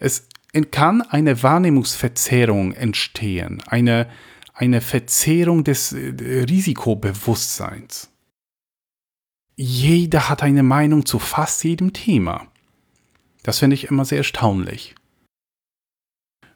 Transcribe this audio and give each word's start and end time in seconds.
Es 0.00 0.28
kann 0.70 1.02
eine 1.02 1.42
Wahrnehmungsverzerrung 1.42 2.72
entstehen, 2.72 3.62
eine, 3.66 4.08
eine 4.52 4.80
Verzehrung 4.80 5.64
des 5.64 5.92
äh, 5.92 6.44
Risikobewusstseins. 6.48 8.10
Jeder 9.56 10.28
hat 10.28 10.42
eine 10.42 10.62
Meinung 10.62 11.06
zu 11.06 11.18
fast 11.18 11.64
jedem 11.64 11.92
Thema. 11.92 12.46
Das 13.42 13.60
finde 13.60 13.74
ich 13.74 13.84
immer 13.84 14.04
sehr 14.04 14.18
erstaunlich. 14.18 14.94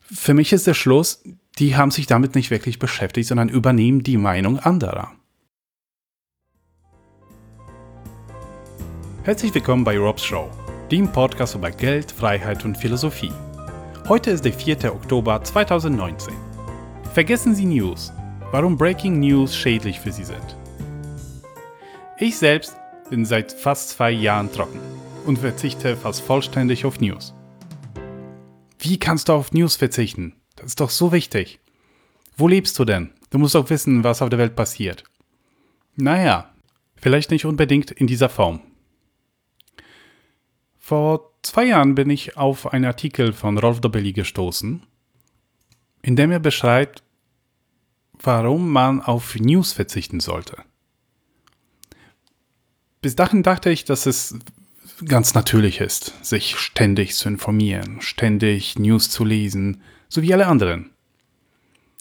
Für 0.00 0.34
mich 0.34 0.52
ist 0.52 0.66
der 0.66 0.74
Schluss, 0.74 1.22
die 1.58 1.76
haben 1.76 1.90
sich 1.90 2.06
damit 2.06 2.34
nicht 2.34 2.50
wirklich 2.50 2.78
beschäftigt, 2.78 3.28
sondern 3.28 3.48
übernehmen 3.48 4.02
die 4.02 4.16
Meinung 4.16 4.58
anderer. 4.58 5.12
Herzlich 9.24 9.52
willkommen 9.54 9.84
bei 9.84 9.98
Rob's 9.98 10.24
Show, 10.24 10.50
dem 10.90 11.12
Podcast 11.12 11.54
über 11.54 11.70
Geld, 11.70 12.10
Freiheit 12.10 12.64
und 12.64 12.76
Philosophie. 12.76 13.32
Heute 14.08 14.30
ist 14.30 14.44
der 14.44 14.54
4. 14.54 14.94
Oktober 14.94 15.42
2019. 15.44 16.32
Vergessen 17.12 17.54
Sie 17.54 17.66
News. 17.66 18.10
Warum 18.52 18.78
Breaking 18.78 19.20
News 19.20 19.54
schädlich 19.54 20.00
für 20.00 20.12
Sie 20.12 20.24
sind. 20.24 20.56
Ich 22.18 22.38
selbst 22.38 22.74
bin 23.10 23.26
seit 23.26 23.52
fast 23.52 23.90
zwei 23.90 24.10
Jahren 24.10 24.50
trocken 24.50 24.80
und 25.26 25.38
verzichte 25.38 25.94
fast 25.94 26.22
vollständig 26.22 26.86
auf 26.86 27.00
News. 27.00 27.34
Wie 28.78 28.98
kannst 28.98 29.28
du 29.28 29.34
auf 29.34 29.52
News 29.52 29.76
verzichten? 29.76 30.36
Das 30.56 30.68
ist 30.68 30.80
doch 30.80 30.90
so 30.90 31.12
wichtig. 31.12 31.60
Wo 32.34 32.48
lebst 32.48 32.78
du 32.78 32.86
denn? 32.86 33.10
Du 33.28 33.38
musst 33.38 33.54
doch 33.54 33.68
wissen, 33.68 34.04
was 34.04 34.22
auf 34.22 34.30
der 34.30 34.38
Welt 34.38 34.56
passiert. 34.56 35.04
Naja, 35.96 36.50
vielleicht 36.96 37.30
nicht 37.30 37.44
unbedingt 37.44 37.90
in 37.90 38.06
dieser 38.06 38.30
Form. 38.30 38.62
Vor 40.88 41.34
zwei 41.42 41.66
Jahren 41.66 41.94
bin 41.94 42.08
ich 42.08 42.38
auf 42.38 42.72
einen 42.72 42.86
Artikel 42.86 43.34
von 43.34 43.58
Rolf 43.58 43.82
Dobelli 43.82 44.14
gestoßen, 44.14 44.86
in 46.00 46.16
dem 46.16 46.30
er 46.30 46.38
beschreibt, 46.38 47.02
warum 48.14 48.72
man 48.72 49.02
auf 49.02 49.34
News 49.34 49.74
verzichten 49.74 50.20
sollte. 50.20 50.56
Bis 53.02 53.14
dahin 53.16 53.42
dachte 53.42 53.68
ich, 53.68 53.84
dass 53.84 54.06
es 54.06 54.38
ganz 55.04 55.34
natürlich 55.34 55.82
ist, 55.82 56.14
sich 56.24 56.56
ständig 56.56 57.16
zu 57.16 57.28
informieren, 57.28 58.00
ständig 58.00 58.78
News 58.78 59.10
zu 59.10 59.26
lesen, 59.26 59.82
so 60.08 60.22
wie 60.22 60.32
alle 60.32 60.46
anderen. 60.46 60.88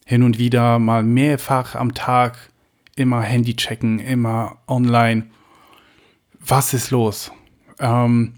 Hin 0.06 0.24
und 0.24 0.38
wieder 0.38 0.80
mal 0.80 1.04
mehrfach 1.04 1.76
am 1.76 1.94
Tag, 1.94 2.38
immer 2.96 3.22
Handy 3.22 3.58
checken, 3.58 4.00
immer 4.00 4.60
online. 4.66 5.30
Was 6.40 6.74
ist 6.74 6.92
los? 6.92 7.34
Ähm, 7.80 8.36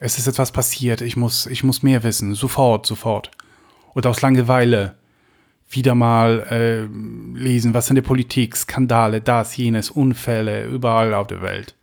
es 0.00 0.18
ist 0.18 0.26
etwas 0.26 0.50
passiert, 0.50 1.02
ich 1.02 1.16
muss, 1.16 1.46
ich 1.46 1.62
muss 1.62 1.82
mehr 1.82 2.02
wissen, 2.02 2.34
sofort, 2.34 2.86
sofort. 2.86 3.30
Oder 3.94 4.10
aus 4.10 4.22
Langeweile 4.22 4.96
wieder 5.68 5.94
mal 5.94 6.40
äh, 6.50 7.38
lesen, 7.38 7.74
was 7.74 7.90
in 7.90 7.94
der 7.94 8.02
Politik, 8.02 8.56
Skandale, 8.56 9.20
das, 9.20 9.56
jenes, 9.56 9.90
Unfälle, 9.90 10.64
überall 10.64 11.14
auf 11.14 11.28
der 11.28 11.42
Welt. 11.42 11.76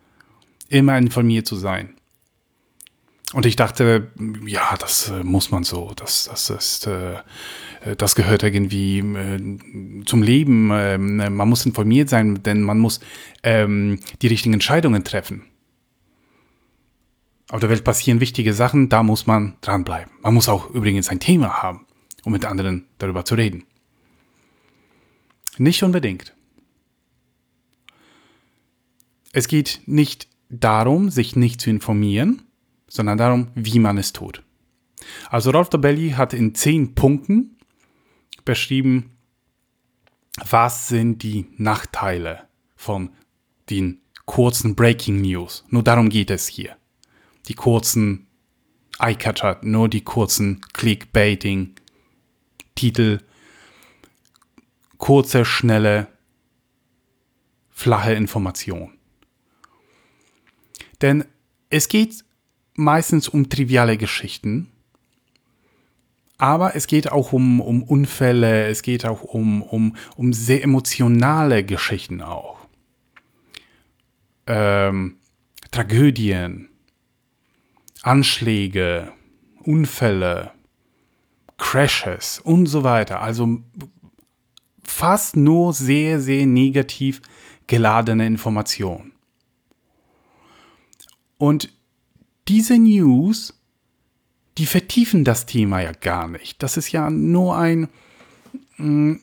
Immer 0.68 0.98
informiert 0.98 1.48
zu 1.48 1.56
sein. 1.56 1.94
Und 3.34 3.46
ich 3.46 3.56
dachte, 3.56 4.08
ja, 4.46 4.76
das 4.80 5.10
äh, 5.10 5.24
muss 5.24 5.52
man 5.52 5.64
so, 5.64 5.92
das, 5.96 6.26
das 6.30 6.50
ist, 6.50 6.88
äh, 6.88 7.18
das 7.98 8.16
gehört 8.16 8.42
irgendwie 8.44 9.00
äh, 9.00 10.04
zum 10.06 10.24
Leben. 10.24 10.72
Ähm, 10.74 11.36
man 11.36 11.48
muss 11.48 11.66
informiert 11.66 12.10
sein, 12.10 12.42
denn 12.44 12.64
man 12.64 12.80
muss 12.80 13.00
ähm, 13.44 14.00
die 14.22 14.28
richtigen 14.28 14.54
Entscheidungen 14.54 15.04
treffen. 15.04 15.44
Auf 17.50 17.62
der 17.62 17.70
Welt 17.70 17.86
passieren 17.86 18.20
wichtige 18.20 18.54
Sachen, 18.54 18.90
da 18.90 19.04
muss 19.04 19.26
man 19.26 19.56
dranbleiben. 19.62 20.12
Man 20.22 20.34
muss 20.34 20.50
auch 20.50 20.70
übrigens 20.70 21.08
ein 21.08 21.22
Thema 21.22 21.62
haben, 21.64 21.86
um 22.24 22.34
mit 22.34 22.44
anderen 22.44 22.88
darüber 22.98 23.24
zu 23.24 23.36
reden. 23.36 23.64
Nicht 25.58 25.82
unbedingt. 25.82 26.36
Es 29.32 29.48
geht 29.48 29.82
nicht 29.86 30.28
darum, 30.50 31.10
sich 31.10 31.36
nicht 31.36 31.62
zu 31.62 31.70
informieren, 31.70 32.42
sondern 32.90 33.18
darum, 33.18 33.48
wie 33.56 33.80
man 33.80 33.98
es 33.98 34.12
tut. 34.12 34.44
Also 35.30 35.52
Rolf 35.52 35.70
Dobelli 35.70 36.12
hat 36.12 36.34
in 36.34 36.54
zehn 36.54 36.96
Punkten 36.96 37.58
beschrieben, 38.44 39.18
was 40.50 40.90
sind 40.90 41.24
die 41.24 41.48
Nachteile 41.58 42.48
von 42.76 43.12
den 43.70 44.02
kurzen 44.26 44.76
Breaking 44.76 45.22
News. 45.22 45.64
Nur 45.70 45.84
darum 45.84 46.10
geht 46.10 46.30
es 46.30 46.48
hier 46.48 46.76
die 47.48 47.56
kurzen 47.56 48.28
Eyecatcher, 49.00 49.60
nur 49.62 49.90
die 49.90 50.02
kurzen 50.02 50.62
Clickbaiting 50.74 51.76
Titel, 52.76 53.20
kurze, 54.98 55.46
schnelle, 55.46 56.08
flache 57.70 58.14
Information. 58.14 58.94
Denn 61.02 61.26
es 61.70 61.88
geht 61.88 62.24
meistens 62.76 63.28
um 63.28 63.50
triviale 63.50 63.98
Geschichten, 63.98 64.72
aber 66.38 66.76
es 66.76 66.86
geht 66.88 67.12
auch 67.12 67.34
um, 67.34 67.62
um 67.62 67.82
Unfälle, 67.84 68.68
es 68.68 68.84
geht 68.84 69.06
auch 69.06 69.24
um, 69.24 69.64
um, 69.64 69.96
um 70.16 70.34
sehr 70.34 70.64
emotionale 70.64 71.64
Geschichten 71.64 72.22
auch. 72.22 72.60
Ähm, 74.46 75.18
Tragödien, 75.72 76.70
Anschläge, 78.08 79.12
Unfälle, 79.64 80.52
Crashes 81.58 82.40
und 82.40 82.68
so 82.68 82.86
weiter. 82.86 83.22
Also 83.22 83.60
fast 84.82 85.36
nur 85.36 85.74
sehr, 85.74 86.22
sehr 86.22 86.46
negativ 86.46 87.22
geladene 87.68 88.26
Informationen. 88.26 89.12
Und 91.38 91.70
diese 92.48 92.78
News, 92.80 93.54
die 94.58 94.68
vertiefen 94.68 95.26
das 95.26 95.46
Thema 95.46 95.82
ja 95.82 95.92
gar 95.92 96.30
nicht. 96.30 96.64
Das 96.64 96.78
ist 96.78 96.94
ja 96.94 97.10
nur 97.10 97.58
ein 97.58 97.90
mh, 98.78 98.88
mm, 98.88 99.22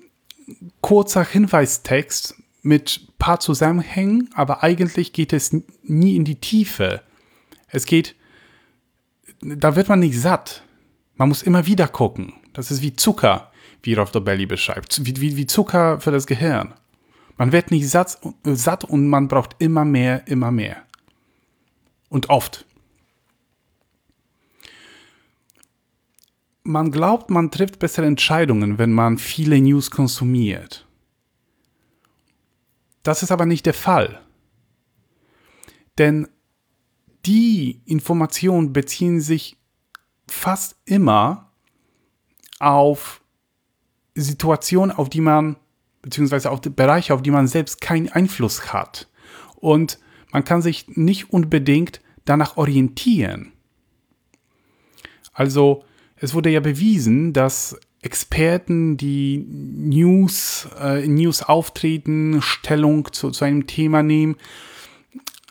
kurzer 0.82 1.24
Hinweistext 1.24 2.34
mit 2.60 3.08
paar 3.18 3.40
Zusammenhängen, 3.40 4.28
aber 4.34 4.62
eigentlich 4.62 5.14
geht 5.14 5.32
es 5.32 5.56
nie 5.82 6.16
in 6.16 6.26
die 6.26 6.38
Tiefe. 6.38 7.00
Es 7.68 7.86
geht 7.86 8.14
da 9.44 9.76
wird 9.76 9.88
man 9.88 10.00
nicht 10.00 10.18
satt. 10.18 10.62
Man 11.16 11.28
muss 11.28 11.42
immer 11.42 11.66
wieder 11.66 11.86
gucken. 11.86 12.32
Das 12.54 12.70
ist 12.70 12.82
wie 12.82 12.96
Zucker, 12.96 13.52
wie 13.82 13.94
Rolf 13.94 14.12
Belly 14.12 14.46
beschreibt. 14.46 15.04
Wie, 15.04 15.20
wie, 15.20 15.36
wie 15.36 15.46
Zucker 15.46 16.00
für 16.00 16.10
das 16.10 16.26
Gehirn. 16.26 16.74
Man 17.36 17.52
wird 17.52 17.70
nicht 17.70 17.88
satt, 17.88 18.18
satt 18.44 18.84
und 18.84 19.08
man 19.08 19.28
braucht 19.28 19.56
immer 19.58 19.84
mehr, 19.84 20.26
immer 20.26 20.50
mehr. 20.50 20.82
Und 22.08 22.30
oft. 22.30 22.64
Man 26.62 26.90
glaubt, 26.90 27.28
man 27.28 27.50
trifft 27.50 27.78
bessere 27.78 28.06
Entscheidungen, 28.06 28.78
wenn 28.78 28.92
man 28.92 29.18
viele 29.18 29.60
News 29.60 29.90
konsumiert. 29.90 30.86
Das 33.02 33.22
ist 33.22 33.32
aber 33.32 33.44
nicht 33.44 33.66
der 33.66 33.74
Fall. 33.74 34.22
Denn 35.98 36.28
die 37.26 37.80
Informationen 37.84 38.72
beziehen 38.72 39.20
sich 39.20 39.56
fast 40.28 40.76
immer 40.84 41.50
auf 42.58 43.20
Situationen, 44.14 44.94
auf 44.94 45.10
die 45.10 45.20
man, 45.20 45.56
beziehungsweise 46.02 46.50
auf 46.50 46.60
Bereiche, 46.60 47.14
auf 47.14 47.22
die 47.22 47.30
man 47.30 47.48
selbst 47.48 47.80
keinen 47.80 48.08
Einfluss 48.08 48.72
hat. 48.72 49.08
Und 49.56 49.98
man 50.32 50.44
kann 50.44 50.62
sich 50.62 50.88
nicht 50.96 51.32
unbedingt 51.32 52.00
danach 52.24 52.56
orientieren. 52.56 53.52
Also, 55.32 55.84
es 56.16 56.32
wurde 56.32 56.50
ja 56.50 56.60
bewiesen, 56.60 57.32
dass 57.32 57.78
Experten, 58.00 58.96
die 58.96 59.38
News, 59.48 60.68
äh, 60.78 61.06
News 61.06 61.42
auftreten, 61.42 62.40
Stellung 62.42 63.12
zu, 63.12 63.30
zu 63.30 63.44
einem 63.44 63.66
Thema 63.66 64.02
nehmen, 64.02 64.36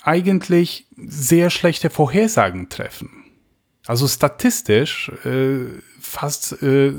eigentlich 0.03 0.85
sehr 0.95 1.49
schlechte 1.49 1.89
Vorhersagen 1.89 2.69
treffen. 2.69 3.09
Also 3.85 4.07
statistisch 4.07 5.09
äh, 5.25 5.65
fast 5.99 6.61
äh, 6.61 6.93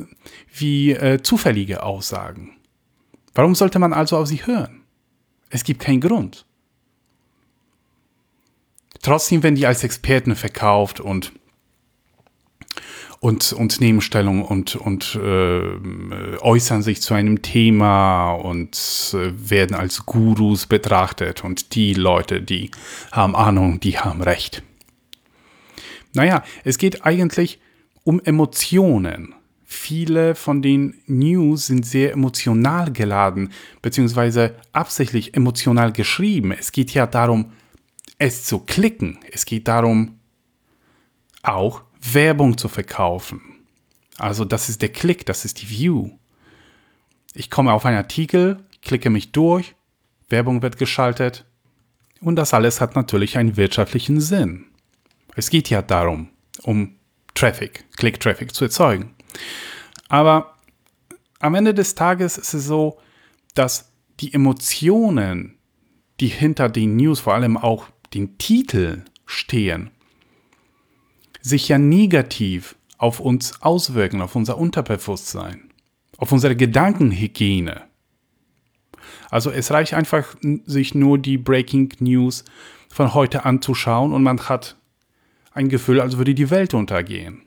wie 0.52 0.92
äh, 0.92 1.22
zufällige 1.22 1.82
Aussagen. 1.82 2.58
Warum 3.34 3.54
sollte 3.54 3.78
man 3.78 3.92
also 3.92 4.18
auf 4.18 4.28
sie 4.28 4.46
hören? 4.46 4.82
Es 5.50 5.64
gibt 5.64 5.80
keinen 5.80 6.00
Grund. 6.00 6.46
Trotzdem 9.02 9.42
werden 9.42 9.54
die 9.54 9.66
als 9.66 9.84
Experten 9.84 10.34
verkauft 10.34 11.00
und 11.00 11.32
und, 13.20 13.52
und 13.52 13.80
Nebenstellung 13.80 14.44
und, 14.44 14.76
und 14.76 15.18
äh, 15.22 16.38
äußern 16.40 16.82
sich 16.82 17.00
zu 17.00 17.14
einem 17.14 17.42
Thema 17.42 18.32
und 18.32 18.76
äh, 19.14 19.32
werden 19.50 19.74
als 19.74 20.04
Gurus 20.06 20.66
betrachtet. 20.66 21.44
Und 21.44 21.74
die 21.74 21.94
Leute, 21.94 22.42
die 22.42 22.70
haben 23.12 23.34
Ahnung, 23.34 23.80
die 23.80 23.98
haben 23.98 24.22
Recht. 24.22 24.62
Naja, 26.12 26.42
es 26.64 26.78
geht 26.78 27.04
eigentlich 27.04 27.60
um 28.04 28.20
Emotionen. 28.20 29.34
Viele 29.64 30.34
von 30.34 30.62
den 30.62 30.94
News 31.06 31.66
sind 31.66 31.84
sehr 31.84 32.12
emotional 32.12 32.92
geladen, 32.92 33.50
beziehungsweise 33.82 34.54
absichtlich 34.72 35.34
emotional 35.34 35.92
geschrieben. 35.92 36.52
Es 36.52 36.70
geht 36.70 36.92
ja 36.94 37.06
darum, 37.06 37.52
es 38.18 38.44
zu 38.44 38.60
klicken. 38.60 39.18
Es 39.32 39.46
geht 39.46 39.66
darum, 39.66 40.18
auch 41.42 41.82
Werbung 42.12 42.58
zu 42.58 42.68
verkaufen. 42.68 43.40
Also 44.18 44.44
das 44.44 44.68
ist 44.68 44.82
der 44.82 44.90
Klick, 44.90 45.26
das 45.26 45.44
ist 45.44 45.62
die 45.62 45.70
View. 45.70 46.10
Ich 47.34 47.50
komme 47.50 47.72
auf 47.72 47.84
einen 47.84 47.96
Artikel, 47.96 48.64
klicke 48.82 49.10
mich 49.10 49.32
durch, 49.32 49.74
Werbung 50.28 50.62
wird 50.62 50.78
geschaltet 50.78 51.44
und 52.20 52.36
das 52.36 52.54
alles 52.54 52.80
hat 52.80 52.94
natürlich 52.94 53.38
einen 53.38 53.56
wirtschaftlichen 53.56 54.20
Sinn. 54.20 54.66
Es 55.34 55.50
geht 55.50 55.70
ja 55.70 55.82
darum, 55.82 56.28
um 56.62 56.96
Traffic, 57.34 57.84
Click-Traffic 57.96 58.54
zu 58.54 58.64
erzeugen. 58.64 59.14
Aber 60.08 60.54
am 61.40 61.54
Ende 61.54 61.74
des 61.74 61.94
Tages 61.94 62.38
ist 62.38 62.54
es 62.54 62.66
so, 62.66 62.98
dass 63.54 63.92
die 64.20 64.32
Emotionen, 64.32 65.58
die 66.20 66.28
hinter 66.28 66.68
den 66.68 66.96
News, 66.96 67.20
vor 67.20 67.34
allem 67.34 67.56
auch 67.56 67.88
den 68.14 68.38
Titel 68.38 69.02
stehen, 69.26 69.90
sich 71.44 71.68
ja 71.68 71.78
negativ 71.78 72.74
auf 72.96 73.20
uns 73.20 73.60
auswirken, 73.60 74.22
auf 74.22 74.34
unser 74.34 74.56
Unterbewusstsein, 74.56 75.70
auf 76.16 76.32
unsere 76.32 76.56
Gedankenhygiene. 76.56 77.82
Also 79.30 79.50
es 79.50 79.70
reicht 79.70 79.92
einfach, 79.92 80.34
sich 80.64 80.94
nur 80.94 81.18
die 81.18 81.36
Breaking 81.36 81.92
News 81.98 82.44
von 82.88 83.12
heute 83.12 83.44
anzuschauen 83.44 84.14
und 84.14 84.22
man 84.22 84.48
hat 84.48 84.76
ein 85.52 85.68
Gefühl, 85.68 86.00
als 86.00 86.16
würde 86.16 86.34
die 86.34 86.50
Welt 86.50 86.72
untergehen. 86.72 87.42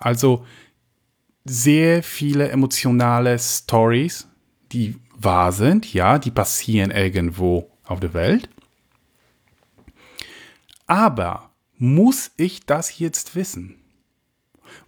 Also 0.00 0.44
sehr 1.44 2.02
viele 2.02 2.48
emotionale 2.48 3.38
Stories, 3.38 4.26
die 4.72 4.96
wahr 5.16 5.52
sind, 5.52 5.92
ja, 5.94 6.18
die 6.18 6.30
passieren 6.32 6.90
irgendwo 6.90 7.70
auf 7.84 8.00
der 8.00 8.14
Welt. 8.14 8.48
Aber 10.86 11.49
muss 11.80 12.30
ich 12.36 12.66
das 12.66 12.98
jetzt 12.98 13.34
wissen? 13.34 13.76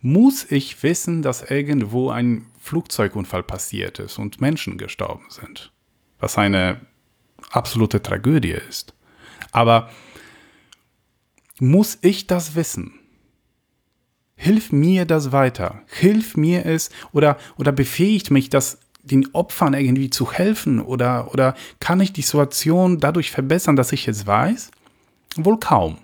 Muss 0.03 0.45
ich 0.51 0.83
wissen, 0.83 1.23
dass 1.23 1.43
irgendwo 1.43 2.11
ein 2.11 2.47
Flugzeugunfall 2.61 3.43
passiert 3.43 3.99
ist 3.99 4.19
und 4.19 4.43
Menschen 4.43 4.77
gestorben 4.77 5.25
sind? 5.31 5.73
Was 6.21 6.37
eine 6.37 6.83
absolute 7.51 8.03
Tragödie 8.03 8.59
ist. 8.69 8.95
Aber 9.53 9.91
muss 11.59 11.99
ich 12.03 12.27
das 12.27 12.55
wissen? 12.55 12.93
Hilf 14.37 14.71
mir 14.71 15.07
das 15.07 15.33
weiter. 15.33 15.83
Hilf 15.87 16.37
mir 16.37 16.67
es 16.67 16.91
oder, 17.13 17.39
oder 17.57 17.73
befähigt 17.73 18.31
mich 18.31 18.51
das 18.51 18.79
den 19.03 19.35
Opfern 19.35 19.75
irgendwie 19.75 20.11
zu 20.11 20.31
helfen 20.31 20.79
oder, 20.79 21.33
oder 21.33 21.57
kann 21.81 22.01
ich 22.01 22.13
die 22.13 22.23
Situation 22.23 23.01
dadurch 23.01 23.31
verbessern, 23.31 23.77
dass 23.77 23.93
ich 23.93 24.07
es 24.07 24.27
weiß? 24.27 24.71
Wohl 25.37 25.59
kaum. 25.59 25.99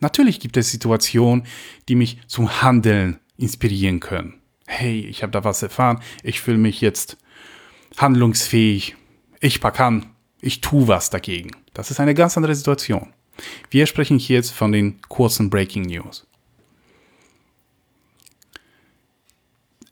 Natürlich 0.00 0.40
gibt 0.40 0.56
es 0.56 0.70
Situationen, 0.70 1.44
die 1.88 1.94
mich 1.94 2.20
zum 2.26 2.62
Handeln 2.62 3.18
inspirieren 3.36 4.00
können. 4.00 4.40
Hey, 4.66 5.00
ich 5.00 5.22
habe 5.22 5.32
da 5.32 5.44
was 5.44 5.62
erfahren, 5.62 6.00
ich 6.22 6.40
fühle 6.40 6.58
mich 6.58 6.80
jetzt 6.80 7.16
handlungsfähig, 7.96 8.96
ich 9.40 9.60
pack 9.60 9.80
an, 9.80 10.06
ich 10.40 10.60
tue 10.60 10.88
was 10.88 11.10
dagegen. 11.10 11.50
Das 11.74 11.90
ist 11.90 12.00
eine 12.00 12.14
ganz 12.14 12.36
andere 12.36 12.54
Situation. 12.54 13.12
Wir 13.70 13.86
sprechen 13.86 14.18
hier 14.18 14.36
jetzt 14.36 14.50
von 14.50 14.72
den 14.72 15.00
kurzen 15.08 15.48
Breaking 15.50 15.82
News. 15.82 16.26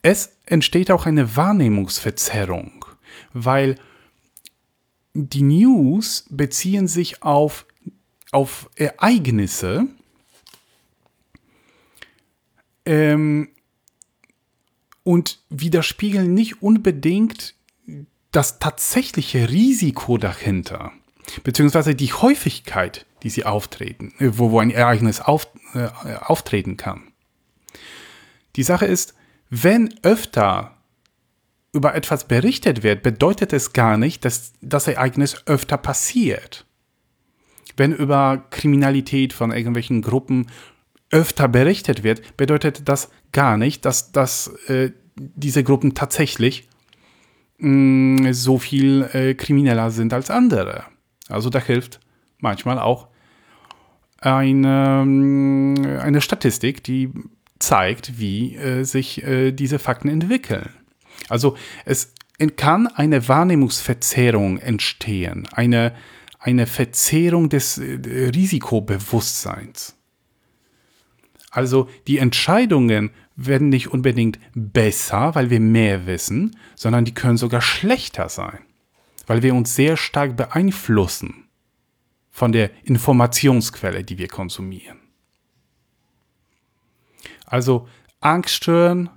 Es 0.02 0.36
entsteht 0.46 0.90
auch 0.90 1.06
eine 1.06 1.36
Wahrnehmungsverzerrung, 1.36 2.84
weil 3.32 3.76
die 5.14 5.42
News 5.42 6.26
beziehen 6.28 6.86
sich 6.86 7.22
auf, 7.22 7.66
auf 8.36 8.68
Ereignisse, 8.76 9.88
ähm, 12.84 13.48
und 15.02 15.40
widerspiegeln 15.48 16.34
nicht 16.34 16.62
unbedingt 16.62 17.54
das 18.32 18.58
tatsächliche 18.58 19.48
Risiko 19.48 20.18
dahinter, 20.18 20.92
beziehungsweise 21.42 21.94
die 21.94 22.12
Häufigkeit, 22.12 23.06
die 23.22 23.30
sie 23.30 23.46
auftreten, 23.46 24.12
äh, 24.18 24.32
wo, 24.32 24.50
wo 24.50 24.60
ein 24.60 24.70
Ereignis 24.70 25.22
auf, 25.22 25.48
äh, 25.72 25.88
auftreten 26.20 26.76
kann. 26.76 27.12
Die 28.56 28.62
Sache 28.62 28.84
ist, 28.84 29.14
wenn 29.48 29.94
öfter 30.02 30.76
über 31.72 31.94
etwas 31.94 32.28
berichtet 32.28 32.82
wird, 32.82 33.02
bedeutet 33.02 33.54
es 33.54 33.72
gar 33.72 33.96
nicht, 33.96 34.26
dass 34.26 34.52
das 34.60 34.88
Ereignis 34.88 35.46
öfter 35.46 35.78
passiert. 35.78 36.65
Wenn 37.76 37.92
über 37.92 38.44
Kriminalität 38.50 39.32
von 39.32 39.52
irgendwelchen 39.52 40.02
Gruppen 40.02 40.46
öfter 41.10 41.48
berichtet 41.48 42.02
wird, 42.02 42.36
bedeutet 42.36 42.88
das 42.88 43.10
gar 43.32 43.56
nicht, 43.56 43.84
dass, 43.84 44.12
dass 44.12 44.48
äh, 44.68 44.90
diese 45.16 45.62
Gruppen 45.62 45.94
tatsächlich 45.94 46.68
mh, 47.58 48.28
mm, 48.28 48.32
so 48.32 48.58
viel 48.58 49.08
äh, 49.12 49.34
krimineller 49.34 49.90
sind 49.90 50.12
als 50.12 50.30
andere. 50.30 50.84
Also 51.28 51.50
da 51.50 51.58
hilft 51.58 52.00
manchmal 52.38 52.78
auch 52.78 53.08
eine, 54.18 55.04
mm, 55.04 55.98
eine 56.00 56.20
Statistik, 56.20 56.82
die 56.82 57.10
zeigt, 57.58 58.18
wie 58.18 58.56
äh, 58.56 58.84
sich 58.84 59.22
äh, 59.22 59.52
diese 59.52 59.78
Fakten 59.78 60.08
entwickeln. 60.08 60.70
Also 61.28 61.56
es 61.84 62.12
kann 62.56 62.86
eine 62.86 63.28
Wahrnehmungsverzerrung 63.28 64.58
entstehen, 64.58 65.48
eine, 65.52 65.94
eine 66.46 66.68
Verzerrung 66.68 67.48
des 67.48 67.76
äh, 67.78 68.30
Risikobewusstseins. 68.32 69.96
Also 71.50 71.88
die 72.06 72.18
Entscheidungen 72.18 73.10
werden 73.34 73.68
nicht 73.68 73.88
unbedingt 73.88 74.38
besser, 74.54 75.34
weil 75.34 75.50
wir 75.50 75.58
mehr 75.58 76.06
wissen, 76.06 76.56
sondern 76.76 77.04
die 77.04 77.14
können 77.14 77.36
sogar 77.36 77.62
schlechter 77.62 78.28
sein, 78.28 78.60
weil 79.26 79.42
wir 79.42 79.56
uns 79.56 79.74
sehr 79.74 79.96
stark 79.96 80.36
beeinflussen 80.36 81.48
von 82.30 82.52
der 82.52 82.70
Informationsquelle, 82.84 84.04
die 84.04 84.18
wir 84.18 84.28
konsumieren. 84.28 85.00
Also 87.44 87.88
Angst 88.20 88.54
stören, 88.54 89.10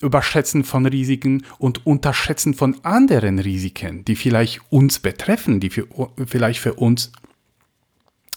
Überschätzen 0.00 0.64
von 0.64 0.86
Risiken 0.86 1.44
und 1.58 1.86
Unterschätzen 1.86 2.54
von 2.54 2.84
anderen 2.84 3.38
Risiken, 3.38 4.04
die 4.04 4.16
vielleicht 4.16 4.60
uns 4.70 4.98
betreffen, 4.98 5.60
die 5.60 5.70
für, 5.70 5.86
vielleicht 6.26 6.60
für 6.60 6.74
uns 6.74 7.12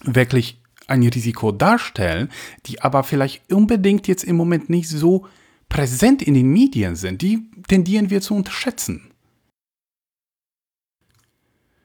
wirklich 0.02 0.60
ein 0.86 1.02
Risiko 1.02 1.52
darstellen, 1.52 2.30
die 2.66 2.80
aber 2.80 3.04
vielleicht 3.04 3.52
unbedingt 3.52 4.08
jetzt 4.08 4.24
im 4.24 4.36
Moment 4.36 4.70
nicht 4.70 4.88
so 4.88 5.26
präsent 5.68 6.22
in 6.22 6.34
den 6.34 6.48
Medien 6.48 6.96
sind, 6.96 7.20
die 7.22 7.50
tendieren 7.68 8.10
wir 8.10 8.20
zu 8.20 8.34
unterschätzen. 8.34 9.10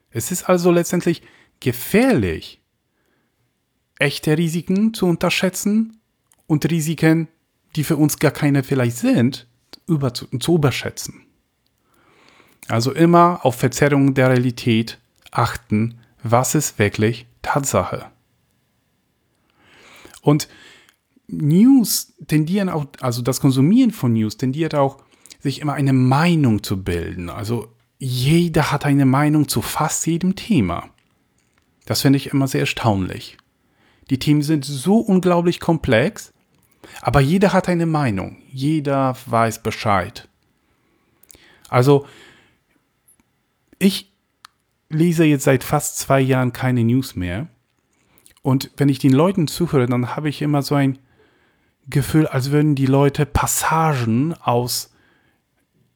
Es 0.10 0.32
ist 0.32 0.44
also 0.44 0.72
letztendlich 0.72 1.22
gefährlich, 1.60 2.62
echte 4.00 4.38
Risiken 4.38 4.94
zu 4.94 5.08
unterschätzen 5.08 6.00
und 6.48 6.70
Risiken, 6.70 7.28
die 7.76 7.84
für 7.84 7.98
uns 7.98 8.20
gar 8.20 8.32
keine 8.32 8.64
vielleicht 8.64 8.98
sind, 8.98 9.48
über 9.88 10.14
zu, 10.14 10.28
zu 10.40 10.56
überschätzen. 10.56 11.26
Also 12.68 12.94
immer 12.94 13.40
auf 13.44 13.56
Verzerrungen 13.56 14.14
der 14.14 14.30
Realität 14.30 15.00
achten, 15.32 16.00
was 16.22 16.56
ist 16.56 16.80
wirklich 16.80 17.26
Tatsache. 17.42 18.06
Und 20.22 20.48
News 21.28 22.14
tendieren 22.28 22.70
auch, 22.70 22.86
also 23.02 23.22
das 23.22 23.42
Konsumieren 23.42 23.92
von 23.92 24.14
News 24.14 24.38
tendiert 24.38 24.76
auch, 24.76 24.98
sich 25.40 25.60
immer 25.60 25.74
eine 25.74 25.94
Meinung 25.94 26.64
zu 26.64 26.84
bilden. 26.84 27.30
Also 27.30 27.68
jeder 28.00 28.72
hat 28.72 28.86
eine 28.86 29.06
Meinung 29.06 29.48
zu 29.48 29.62
fast 29.62 30.08
jedem 30.08 30.36
Thema. 30.36 30.90
Das 31.86 32.02
finde 32.02 32.18
ich 32.18 32.28
immer 32.28 32.48
sehr 32.48 32.62
erstaunlich. 32.62 33.38
Die 34.10 34.20
Themen 34.20 34.42
sind 34.42 34.66
so 34.66 34.98
unglaublich 34.98 35.60
komplex, 35.60 36.33
aber 37.02 37.20
jeder 37.20 37.54
hat 37.54 37.70
eine 37.70 37.86
Meinung. 37.86 38.38
Jeder 38.50 39.16
weiß 39.26 39.64
Bescheid. 39.64 40.28
Also, 41.70 42.06
ich 43.80 44.12
lese 44.90 45.24
jetzt 45.26 45.44
seit 45.44 45.64
fast 45.64 45.98
zwei 45.98 46.22
Jahren 46.22 46.54
keine 46.54 46.84
News 46.84 47.16
mehr. 47.16 47.48
Und 48.42 48.72
wenn 48.78 48.90
ich 48.90 49.00
den 49.00 49.14
Leuten 49.14 49.48
zuhöre, 49.48 49.88
dann 49.88 50.16
habe 50.16 50.30
ich 50.30 50.42
immer 50.42 50.62
so 50.62 50.76
ein 50.76 51.00
Gefühl, 51.88 52.28
als 52.28 52.52
würden 52.52 52.76
die 52.76 52.86
Leute 52.86 53.26
Passagen 53.26 54.34
aus 54.34 54.94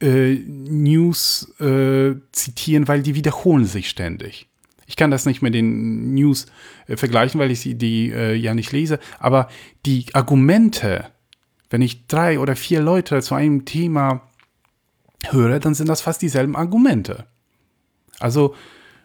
äh, 0.02 0.36
News 0.36 1.54
äh, 1.60 2.16
zitieren, 2.32 2.88
weil 2.88 3.04
die 3.04 3.16
wiederholen 3.16 3.66
sich 3.66 3.90
ständig. 3.90 4.48
Ich 4.88 4.96
kann 4.96 5.12
das 5.12 5.26
nicht 5.26 5.42
mit 5.42 5.54
den 5.54 6.14
News 6.14 6.48
äh, 6.88 6.98
vergleichen, 6.98 7.40
weil 7.40 7.52
ich 7.52 7.60
sie 7.60 7.76
die 7.76 8.12
äh, 8.12 8.34
ja 8.34 8.54
nicht 8.54 8.72
lese. 8.72 9.00
Aber 9.20 9.50
die 9.86 10.06
Argumente, 10.14 11.06
wenn 11.70 11.82
ich 11.82 12.08
drei 12.08 12.40
oder 12.40 12.56
vier 12.56 12.82
Leute 12.82 13.22
zu 13.22 13.36
einem 13.36 13.66
Thema 13.66 14.22
höre, 15.30 15.60
dann 15.60 15.76
sind 15.76 15.90
das 15.90 16.02
fast 16.02 16.22
dieselben 16.22 16.56
Argumente. 16.56 17.28
Also 18.20 18.56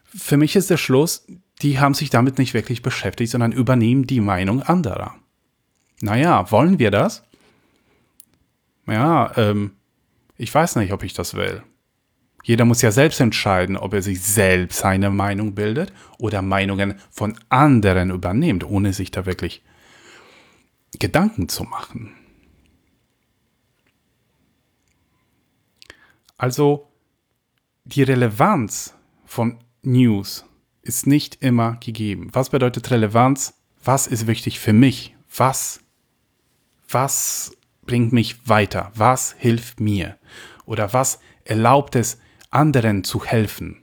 für 0.07 0.37
mich 0.37 0.57
ist 0.57 0.71
der 0.71 0.77
Schluss, 0.77 1.27
die 1.63 1.81
haben 1.81 1.95
sich 1.95 2.11
damit 2.11 2.39
nicht 2.39 2.55
wirklich 2.55 2.83
beschäftigt, 2.83 3.33
sondern 3.33 3.53
übernehmen 3.53 4.07
die 4.07 4.21
Meinung 4.21 4.63
anderer. 4.63 5.17
Naja, 6.01 6.51
wollen 6.51 6.79
wir 6.79 6.91
das? 6.91 7.25
Ja, 8.87 9.37
ähm, 9.37 9.73
ich 10.37 10.53
weiß 10.53 10.77
nicht, 10.77 10.93
ob 10.93 11.03
ich 11.03 11.13
das 11.13 11.35
will. 11.35 11.63
Jeder 12.43 12.65
muss 12.65 12.83
ja 12.83 12.91
selbst 12.91 13.21
entscheiden, 13.21 13.77
ob 13.77 13.95
er 13.95 14.03
sich 14.03 14.21
selbst 14.21 14.81
seine 14.81 15.11
Meinung 15.11 15.55
bildet 15.55 15.93
oder 16.19 16.43
Meinungen 16.43 16.99
von 17.11 17.39
anderen 17.49 18.11
übernimmt, 18.11 18.65
ohne 18.65 18.93
sich 18.93 19.11
da 19.11 19.27
wirklich 19.27 19.63
Gedanken 20.99 21.49
zu 21.49 21.65
machen. 21.65 22.15
Also 26.37 26.89
die 27.85 28.03
Relevanz 28.03 28.95
von 29.25 29.59
News 29.83 30.45
ist 30.83 31.07
nicht 31.07 31.43
immer 31.43 31.77
gegeben. 31.77 32.31
Was 32.33 32.51
bedeutet 32.51 32.91
Relevanz? 32.91 33.55
Was 33.85 34.07
ist 34.09 34.27
wichtig 34.27 34.59
für 34.59 34.73
mich? 34.73 35.17
Was, 35.37 35.81
was 36.89 37.57
bringt 37.87 38.13
mich 38.13 38.49
weiter? 38.49 38.91
Was 38.95 39.35
hilft 39.39 39.81
mir? 39.81 40.19
Oder 40.67 40.93
was 40.93 41.21
erlaubt 41.45 41.97
es 41.97 42.19
anderen 42.53 43.05
zu 43.05 43.25
helfen? 43.25 43.83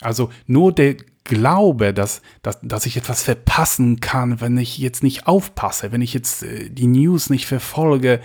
Also 0.00 0.30
nur 0.46 0.72
der 0.72 0.96
Glaube, 1.24 1.92
dass, 1.92 2.22
dass, 2.40 2.58
dass 2.62 2.86
ich 2.86 2.96
etwas 2.96 3.22
verpassen 3.22 4.00
kann, 4.00 4.40
wenn 4.40 4.56
ich 4.56 4.78
jetzt 4.78 5.02
nicht 5.02 5.26
aufpasse, 5.26 5.92
wenn 5.92 6.00
ich 6.00 6.14
jetzt 6.14 6.42
äh, 6.42 6.70
die 6.70 6.86
News 6.86 7.28
nicht 7.28 7.44
verfolge, 7.44 8.22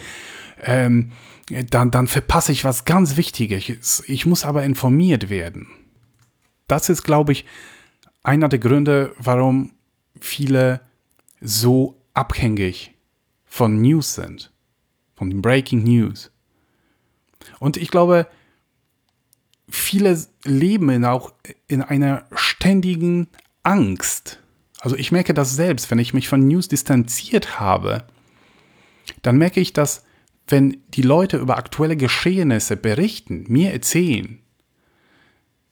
ähm, 0.64 1.12
dann, 1.70 1.92
dann 1.92 2.08
verpasse 2.08 2.54
ich 2.54 2.64
was 2.64 2.86
ganz 2.86 3.18
Wichtiges. 3.18 4.04
Ich 4.08 4.26
muss 4.26 4.46
aber 4.46 4.64
informiert 4.64 5.30
werden. 5.30 5.68
Das 6.68 6.88
ist, 6.88 7.04
glaube 7.04 7.34
ich, 7.34 7.46
einer 8.24 8.48
der 8.48 8.60
Gründe, 8.60 9.14
warum 9.18 9.74
viele 10.20 10.80
so 11.42 12.02
abhängig 12.14 12.94
von 13.44 13.82
News 13.82 14.16
sind, 14.16 14.54
von 15.16 15.42
Breaking 15.42 15.84
News. 15.84 16.32
Und 17.60 17.78
ich 17.78 17.90
glaube, 17.90 18.28
viele 19.70 20.22
leben 20.44 21.06
auch 21.06 21.34
in 21.68 21.82
einer 21.82 22.26
ständigen 22.36 23.28
Angst. 23.64 24.40
Also 24.80 24.96
ich 24.96 25.12
merke 25.12 25.34
das 25.34 25.56
selbst, 25.56 25.90
wenn 25.92 26.00
ich 26.00 26.14
mich 26.14 26.28
von 26.28 26.48
News 26.48 26.68
distanziert 26.68 27.60
habe, 27.60 28.06
dann 29.22 29.38
merke 29.38 29.60
ich, 29.60 29.74
dass 29.74 30.04
wenn 30.48 30.84
die 30.90 31.02
Leute 31.02 31.38
über 31.38 31.58
aktuelle 31.58 31.96
Geschehnisse 31.96 32.76
berichten, 32.76 33.46
mir 33.48 33.72
erzählen, 33.72 34.40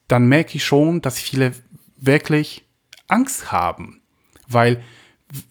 dann 0.08 0.28
merke 0.28 0.56
ich 0.56 0.63
schon, 0.63 1.01
dass 1.01 1.20
viele 1.20 1.54
wirklich 1.98 2.66
Angst 3.08 3.51
haben. 3.51 4.01
Weil 4.48 4.84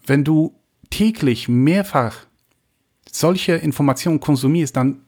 wenn 0.05 0.23
du 0.23 0.55
täglich 0.89 1.47
mehrfach 1.47 2.25
solche 3.09 3.53
Informationen 3.53 4.19
konsumierst, 4.19 4.75
dann 4.75 5.05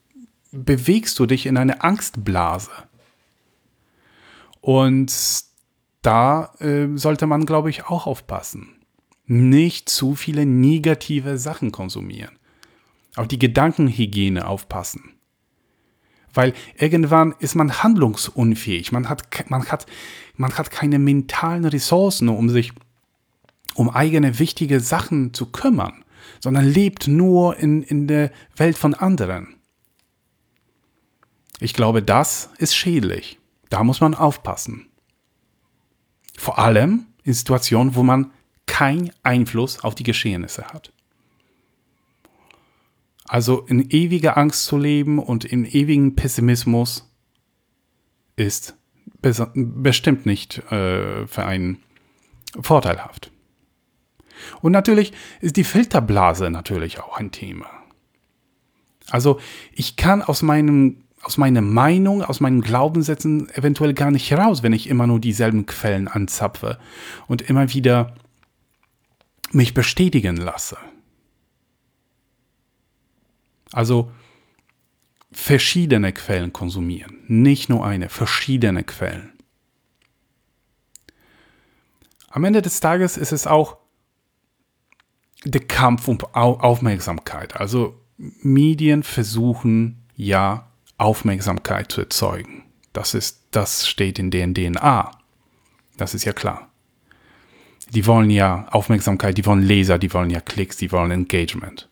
bewegst 0.53 1.19
du 1.19 1.25
dich 1.25 1.45
in 1.45 1.57
eine 1.57 1.83
Angstblase. 1.83 2.71
Und 4.61 5.13
da 6.01 6.53
äh, 6.59 6.87
sollte 6.95 7.27
man, 7.27 7.45
glaube 7.45 7.69
ich, 7.69 7.85
auch 7.85 8.07
aufpassen. 8.07 8.69
Nicht 9.25 9.89
zu 9.89 10.15
viele 10.15 10.45
negative 10.45 11.37
Sachen 11.37 11.71
konsumieren 11.71 12.37
auf 13.15 13.27
die 13.27 13.39
Gedankenhygiene 13.39 14.47
aufpassen. 14.47 15.13
Weil 16.33 16.53
irgendwann 16.77 17.35
ist 17.39 17.55
man 17.55 17.83
handlungsunfähig. 17.83 18.91
Man 18.91 19.07
hat, 19.07 19.49
man 19.49 19.65
hat, 19.65 19.85
man 20.35 20.57
hat 20.57 20.71
keine 20.71 20.97
mentalen 20.97 21.65
Ressourcen, 21.65 22.29
um 22.29 22.49
sich 22.49 22.73
um 23.75 23.89
eigene 23.89 24.39
wichtige 24.39 24.79
Sachen 24.79 25.33
zu 25.33 25.47
kümmern, 25.47 26.03
sondern 26.39 26.65
lebt 26.65 27.07
nur 27.07 27.57
in, 27.57 27.83
in 27.83 28.07
der 28.07 28.31
Welt 28.55 28.77
von 28.77 28.93
anderen. 28.93 29.52
Ich 31.59 31.73
glaube, 31.73 32.03
das 32.03 32.49
ist 32.57 32.75
schädlich. 32.75 33.39
Da 33.69 33.83
muss 33.83 34.01
man 34.01 34.13
aufpassen. 34.13 34.87
Vor 36.37 36.59
allem 36.59 37.07
in 37.23 37.33
Situationen, 37.33 37.95
wo 37.95 38.03
man 38.03 38.31
keinen 38.65 39.11
Einfluss 39.23 39.83
auf 39.83 39.95
die 39.95 40.03
Geschehnisse 40.03 40.65
hat. 40.65 40.91
Also 43.25 43.61
in 43.61 43.89
ewiger 43.89 44.37
Angst 44.37 44.65
zu 44.65 44.77
leben 44.77 45.19
und 45.19 45.45
in 45.45 45.65
ewigen 45.65 46.15
Pessimismus 46.15 47.09
ist 48.35 48.75
bestimmt 49.21 50.25
nicht 50.25 50.59
äh, 50.71 51.27
für 51.27 51.45
einen 51.45 51.81
vorteilhaft. 52.59 53.31
Und 54.61 54.71
natürlich 54.71 55.13
ist 55.39 55.55
die 55.55 55.63
Filterblase 55.63 56.49
natürlich 56.49 56.99
auch 56.99 57.17
ein 57.17 57.31
Thema. 57.31 57.69
Also 59.09 59.39
ich 59.71 59.95
kann 59.95 60.21
aus 60.21 60.41
meinem 60.41 61.02
aus 61.23 61.37
meiner 61.37 61.61
Meinung, 61.61 62.21
aus 62.21 62.41
meinen 62.41 62.61
Glaubenssätzen 62.61 63.49
eventuell 63.49 63.93
gar 63.93 64.11
nicht 64.11 64.31
raus, 64.33 64.61
wenn 64.61 64.73
ich 64.73 64.89
immer 64.89 65.07
nur 65.07 65.19
dieselben 65.19 65.65
Quellen 65.65 66.07
anzapfe 66.07 66.77
und 67.27 67.41
immer 67.41 67.73
wieder 67.73 68.15
mich 69.51 69.73
bestätigen 69.73 70.35
lasse. 70.35 70.77
Also 73.71 74.11
verschiedene 75.31 76.11
Quellen 76.11 76.51
konsumieren, 76.51 77.19
nicht 77.27 77.69
nur 77.69 77.85
eine, 77.85 78.09
verschiedene 78.09 78.83
Quellen. 78.83 79.31
Am 82.29 82.43
Ende 82.43 82.61
des 82.61 82.79
Tages 82.79 83.15
ist 83.15 83.31
es 83.31 83.47
auch 83.47 83.77
der 85.45 85.61
Kampf 85.61 86.07
um 86.07 86.19
Aufmerksamkeit. 86.33 87.55
Also 87.55 87.99
Medien 88.17 89.03
versuchen 89.03 90.05
ja 90.15 90.72
Aufmerksamkeit 91.03 91.91
zu 91.91 92.01
erzeugen. 92.01 92.63
Das 92.93 93.13
ist, 93.13 93.43
das 93.51 93.87
steht 93.87 94.19
in 94.19 94.31
deren 94.31 94.53
DNA. 94.53 95.11
Das 95.97 96.13
ist 96.13 96.23
ja 96.23 96.33
klar. 96.33 96.71
Die 97.91 98.07
wollen 98.07 98.29
ja 98.29 98.67
Aufmerksamkeit, 98.71 99.37
die 99.37 99.45
wollen 99.45 99.61
Leser, 99.61 99.99
die 99.99 100.13
wollen 100.13 100.29
ja 100.29 100.39
Klicks, 100.39 100.77
die 100.77 100.91
wollen 100.91 101.11
Engagement. 101.11 101.89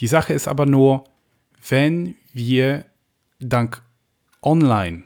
Die 0.00 0.06
Sache 0.06 0.32
ist 0.32 0.46
aber 0.46 0.66
nur, 0.66 1.04
wenn 1.68 2.16
wir 2.32 2.84
dank 3.40 3.82
Online, 4.42 5.04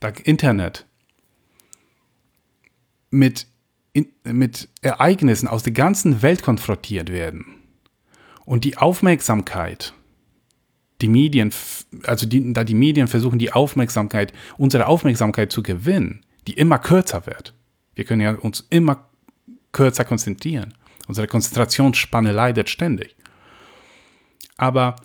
dank 0.00 0.20
Internet 0.26 0.86
mit, 3.10 3.46
in, 3.92 4.12
mit 4.24 4.68
Ereignissen 4.82 5.48
aus 5.48 5.62
der 5.62 5.72
ganzen 5.72 6.22
Welt 6.22 6.42
konfrontiert 6.42 7.10
werden 7.10 7.46
und 8.44 8.64
die 8.64 8.76
Aufmerksamkeit, 8.76 9.94
die 11.00 11.08
Medien, 11.08 11.52
also 12.04 12.26
die, 12.26 12.52
da 12.52 12.64
die 12.64 12.74
Medien 12.74 13.08
versuchen, 13.08 13.38
die 13.38 13.52
Aufmerksamkeit, 13.52 14.32
unsere 14.56 14.86
Aufmerksamkeit 14.86 15.52
zu 15.52 15.62
gewinnen, 15.62 16.24
die 16.46 16.54
immer 16.54 16.78
kürzer 16.78 17.26
wird. 17.26 17.54
Wir 17.94 18.04
können 18.04 18.20
ja 18.20 18.34
uns 18.34 18.66
immer 18.70 19.08
kürzer 19.72 20.04
konzentrieren. 20.04 20.74
Unsere 21.06 21.26
Konzentrationsspanne 21.26 22.32
leidet 22.32 22.68
ständig. 22.68 23.16
Aber 24.56 24.96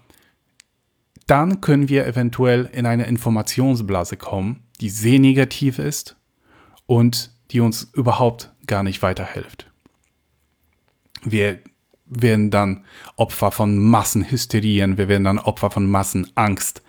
dann 1.27 1.61
können 1.61 1.89
wir 1.89 2.05
eventuell 2.05 2.69
in 2.73 2.85
eine 2.85 3.05
Informationsblase 3.05 4.17
kommen, 4.17 4.63
die 4.81 4.89
sehr 4.89 5.19
negativ 5.19 5.79
ist 5.79 6.17
und 6.85 7.31
die 7.51 7.59
uns 7.59 7.83
überhaupt 7.93 8.51
gar 8.67 8.83
nicht 8.83 9.01
weiterhilft. 9.01 9.71
Wir 11.23 11.59
werden 12.21 12.51
dann 12.51 12.85
Opfer 13.15 13.51
von 13.51 13.77
Massenhysterien, 13.77 14.97
wir 14.97 15.07
werden 15.07 15.23
dann 15.23 15.39
Opfer 15.39 15.71
von 15.71 15.89
Massenangst 15.89 16.81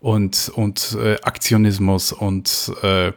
und, 0.00 0.50
und 0.54 0.96
äh, 1.00 1.16
Aktionismus 1.22 2.12
und 2.12 2.72
äh, 2.82 3.12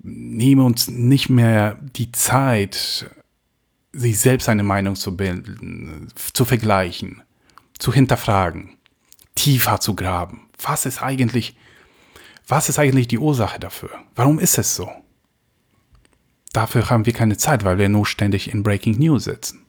nehmen 0.00 0.62
uns 0.62 0.88
nicht 0.88 1.28
mehr 1.28 1.78
die 1.96 2.12
Zeit, 2.12 3.10
sich 3.92 4.18
selbst 4.18 4.48
eine 4.48 4.62
Meinung 4.62 4.96
zu 4.96 5.16
bilden, 5.16 6.08
zu 6.32 6.44
vergleichen 6.44 7.22
zu 7.78 7.92
hinterfragen, 7.92 8.76
tiefer 9.34 9.80
zu 9.80 9.94
graben. 9.94 10.48
Was 10.60 10.86
ist 10.86 11.02
eigentlich, 11.02 11.56
was 12.46 12.68
ist 12.68 12.78
eigentlich 12.78 13.08
die 13.08 13.18
Ursache 13.18 13.58
dafür? 13.58 13.90
Warum 14.14 14.38
ist 14.38 14.58
es 14.58 14.74
so? 14.74 14.90
Dafür 16.52 16.90
haben 16.90 17.06
wir 17.06 17.12
keine 17.12 17.36
Zeit, 17.36 17.64
weil 17.64 17.78
wir 17.78 17.88
nur 17.88 18.06
ständig 18.06 18.52
in 18.52 18.62
Breaking 18.62 18.98
News 18.98 19.24
sitzen. 19.24 19.64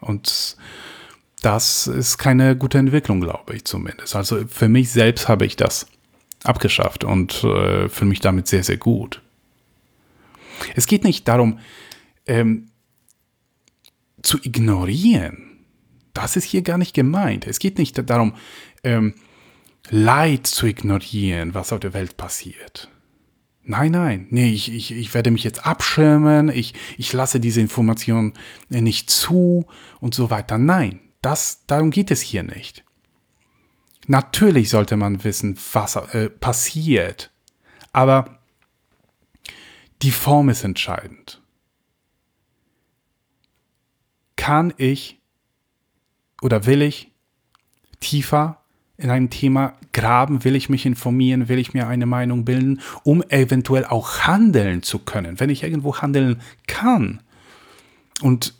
Und 0.00 0.56
das 1.42 1.86
ist 1.86 2.18
keine 2.18 2.56
gute 2.56 2.78
Entwicklung, 2.78 3.20
glaube 3.20 3.56
ich 3.56 3.64
zumindest. 3.64 4.14
Also 4.16 4.46
für 4.46 4.68
mich 4.68 4.90
selbst 4.90 5.28
habe 5.28 5.46
ich 5.46 5.56
das 5.56 5.86
abgeschafft 6.44 7.04
und 7.04 7.44
äh, 7.44 7.88
fühle 7.88 8.08
mich 8.08 8.20
damit 8.20 8.46
sehr, 8.46 8.64
sehr 8.64 8.76
gut. 8.76 9.22
Es 10.74 10.86
geht 10.86 11.04
nicht 11.04 11.26
darum, 11.28 11.58
ähm, 12.26 12.70
zu 14.22 14.38
ignorieren. 14.42 15.64
Das 16.12 16.36
ist 16.36 16.44
hier 16.44 16.62
gar 16.62 16.78
nicht 16.78 16.94
gemeint. 16.94 17.46
Es 17.46 17.58
geht 17.58 17.78
nicht 17.78 18.10
darum, 18.10 18.34
ähm, 18.84 19.14
Leid 19.88 20.46
zu 20.46 20.66
ignorieren, 20.66 21.54
was 21.54 21.72
auf 21.72 21.80
der 21.80 21.94
Welt 21.94 22.16
passiert. 22.16 22.90
Nein, 23.62 23.92
nein, 23.92 24.26
nee, 24.30 24.50
ich, 24.50 24.72
ich, 24.72 24.90
ich 24.92 25.14
werde 25.14 25.30
mich 25.30 25.44
jetzt 25.44 25.66
abschirmen, 25.66 26.48
ich, 26.48 26.74
ich 26.96 27.12
lasse 27.12 27.40
diese 27.40 27.60
Information 27.60 28.32
nicht 28.68 29.10
zu 29.10 29.66
und 30.00 30.14
so 30.14 30.30
weiter. 30.30 30.58
Nein, 30.58 31.00
das, 31.20 31.66
darum 31.66 31.90
geht 31.90 32.10
es 32.10 32.20
hier 32.20 32.42
nicht. 32.42 32.84
Natürlich 34.06 34.70
sollte 34.70 34.96
man 34.96 35.22
wissen, 35.24 35.58
was 35.72 35.96
äh, 35.96 36.30
passiert, 36.30 37.30
aber 37.92 38.40
die 40.02 40.10
Form 40.10 40.48
ist 40.48 40.64
entscheidend. 40.64 41.42
Kann 44.36 44.72
ich 44.78 45.20
oder 46.40 46.64
will 46.64 46.80
ich 46.80 47.12
tiefer 48.00 48.59
in 49.00 49.10
einem 49.10 49.30
Thema 49.30 49.74
graben, 49.92 50.44
will 50.44 50.54
ich 50.54 50.68
mich 50.68 50.86
informieren, 50.86 51.48
will 51.48 51.58
ich 51.58 51.74
mir 51.74 51.88
eine 51.88 52.06
Meinung 52.06 52.44
bilden, 52.44 52.80
um 53.02 53.22
eventuell 53.28 53.84
auch 53.84 54.20
handeln 54.20 54.82
zu 54.82 54.98
können. 54.98 55.40
Wenn 55.40 55.50
ich 55.50 55.62
irgendwo 55.62 55.96
handeln 55.96 56.40
kann 56.66 57.22
und 58.20 58.54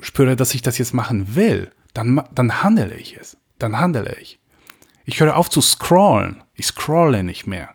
spüre, 0.00 0.36
dass 0.36 0.54
ich 0.54 0.62
das 0.62 0.78
jetzt 0.78 0.94
machen 0.94 1.34
will, 1.34 1.70
dann, 1.94 2.22
dann 2.34 2.62
handle 2.62 2.94
ich 2.94 3.16
es. 3.16 3.36
Dann 3.58 3.78
handle 3.78 4.16
ich. 4.20 4.38
Ich 5.04 5.20
höre 5.20 5.36
auf 5.36 5.48
zu 5.48 5.60
scrollen. 5.60 6.42
Ich 6.54 6.66
scrolle 6.66 7.24
nicht 7.24 7.46
mehr. 7.46 7.70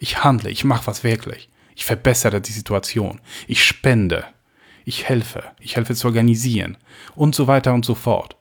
Ich 0.00 0.24
handle, 0.24 0.50
ich 0.50 0.64
mache 0.64 0.86
was 0.86 1.04
wirklich. 1.04 1.48
Ich 1.76 1.84
verbessere 1.84 2.40
die 2.40 2.52
Situation. 2.52 3.20
Ich 3.46 3.64
spende. 3.64 4.24
Ich 4.84 5.08
helfe. 5.08 5.44
Ich 5.60 5.76
helfe 5.76 5.94
zu 5.94 6.08
organisieren. 6.08 6.76
Und 7.14 7.34
so 7.34 7.46
weiter 7.46 7.72
und 7.72 7.84
so 7.84 7.94
fort. 7.94 8.36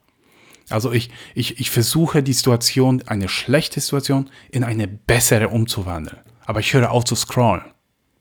Also 0.70 0.92
ich, 0.92 1.10
ich, 1.36 1.60
ich 1.60 1.70
versuche 1.70 2.24
die 2.24 2.34
Situation, 2.34 3.04
eine 3.06 3.30
schlechte 3.30 3.80
Situation, 3.80 4.30
in 4.50 4.64
eine 4.64 4.88
bessere 4.88 5.50
umzuwandeln. 5.50 6.20
Aber 6.46 6.60
ich 6.60 6.74
höre 6.74 6.92
auf 6.92 7.04
zu 7.06 7.16
scrollen. 7.16 7.64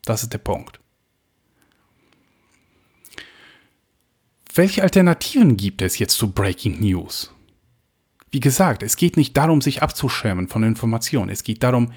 Das 0.05 0.23
ist 0.23 0.33
der 0.33 0.39
Punkt. 0.39 0.79
Welche 4.55 4.83
Alternativen 4.83 5.57
gibt 5.57 5.81
es 5.81 5.97
jetzt 5.97 6.15
zu 6.15 6.31
Breaking 6.31 6.79
News? 6.79 7.33
Wie 8.29 8.39
gesagt, 8.39 8.83
es 8.83 8.97
geht 8.97 9.17
nicht 9.17 9.35
darum, 9.35 9.61
sich 9.61 9.81
abzuschirmen 9.81 10.47
von 10.47 10.63
Informationen. 10.63 11.29
Es 11.29 11.43
geht 11.43 11.63
darum, 11.63 11.91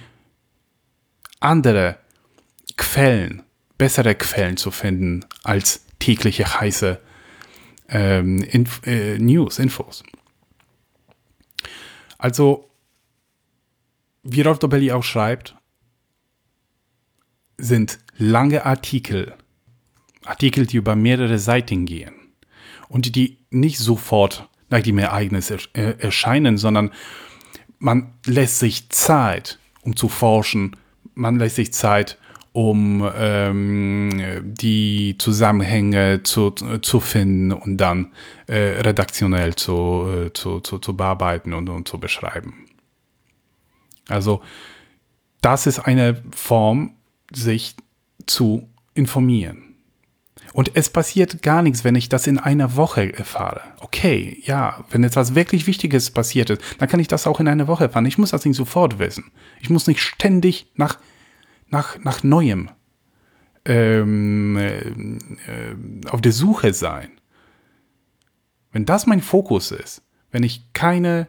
andere 1.40 1.98
Quellen, 2.76 3.42
bessere 3.78 4.14
Quellen 4.14 4.56
zu 4.56 4.70
finden 4.70 5.24
als 5.44 5.84
tägliche 5.98 6.60
heiße 6.60 7.00
ähm, 7.88 8.42
Inf 8.42 8.80
äh, 8.86 9.18
News, 9.18 9.58
Infos. 9.58 10.02
Also, 12.18 12.70
wie 14.23 14.42
Rolf 14.42 14.58
Dobelli 14.58 14.92
auch 14.92 15.04
schreibt, 15.04 15.56
sind 17.58 17.99
lange 18.16 18.64
Artikel, 18.64 19.35
Artikel, 20.25 20.66
die 20.66 20.76
über 20.76 20.96
mehrere 20.96 21.38
Seiten 21.38 21.87
gehen 21.87 22.14
und 22.88 23.16
die 23.16 23.38
nicht 23.50 23.78
sofort 23.78 24.49
nach 24.68 24.82
dem 24.82 24.99
Ereignis 24.99 25.50
erscheinen, 25.73 26.58
sondern 26.58 26.92
man 27.78 28.14
lässt 28.25 28.58
sich 28.58 28.88
Zeit, 28.90 29.58
um 29.82 29.96
zu 29.96 30.08
forschen, 30.08 30.76
man 31.14 31.38
lässt 31.38 31.56
sich 31.56 31.73
Zeit, 31.73 32.18
um 32.56 33.06
ähm, 33.14 34.22
die 34.46 35.16
Zusammenhänge 35.18 36.22
zu, 36.22 36.52
zu 36.52 37.00
finden 37.00 37.52
und 37.52 37.76
dann 37.76 38.12
äh, 38.46 38.80
redaktionell 38.80 39.54
zu, 39.54 40.06
äh, 40.08 40.32
zu, 40.32 40.60
zu, 40.60 40.78
zu 40.78 40.96
bearbeiten 40.96 41.52
und, 41.52 41.68
und 41.68 41.87
zu 41.87 42.00
beschreiben. 42.00 42.64
Also 44.09 44.40
das 45.42 45.66
ist 45.66 45.81
eine 45.81 46.22
Form, 46.35 46.94
sich 47.31 47.76
zu 48.24 48.66
informieren. 48.94 49.74
Und 50.54 50.70
es 50.76 50.88
passiert 50.88 51.42
gar 51.42 51.61
nichts, 51.61 51.85
wenn 51.85 51.94
ich 51.94 52.09
das 52.09 52.26
in 52.26 52.38
einer 52.38 52.74
Woche 52.74 53.12
erfahre. 53.12 53.61
Okay, 53.81 54.40
ja, 54.46 54.83
wenn 54.88 55.04
etwas 55.04 55.35
wirklich 55.35 55.66
Wichtiges 55.66 56.11
passiert 56.11 56.48
ist, 56.48 56.62
dann 56.78 56.88
kann 56.88 57.00
ich 57.00 57.09
das 57.09 57.26
auch 57.26 57.38
in 57.38 57.48
einer 57.48 57.68
Woche 57.68 57.85
erfahren. 57.85 58.07
Ich 58.07 58.16
muss 58.16 58.31
das 58.31 58.46
nicht 58.46 58.57
sofort 58.57 58.98
wissen. 58.98 59.31
Ich 59.61 59.68
muss 59.68 59.87
nicht 59.87 60.00
ständig 60.00 60.68
nach 60.74 60.98
nach, 61.68 61.98
nach 61.98 62.22
Neuem 62.22 62.70
ähm, 63.64 64.57
äh, 64.57 66.09
auf 66.09 66.20
der 66.20 66.33
Suche 66.33 66.72
sein. 66.72 67.11
Wenn 68.72 68.85
das 68.85 69.07
mein 69.07 69.20
Fokus 69.20 69.70
ist, 69.70 70.02
wenn 70.31 70.42
ich 70.42 70.72
keine 70.72 71.29